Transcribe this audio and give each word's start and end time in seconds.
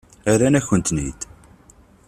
Rran-akent-ten-id. 0.33 1.21